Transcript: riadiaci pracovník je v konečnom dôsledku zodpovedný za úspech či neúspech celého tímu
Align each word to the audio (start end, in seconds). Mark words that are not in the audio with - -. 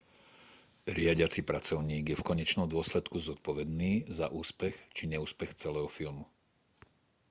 riadiaci 0.97 1.41
pracovník 1.51 2.05
je 2.09 2.17
v 2.19 2.25
konečnom 2.31 2.65
dôsledku 2.75 3.15
zodpovedný 3.29 3.93
za 4.19 4.27
úspech 4.39 4.73
či 4.97 5.03
neúspech 5.13 5.51
celého 5.61 5.85
tímu 5.97 6.23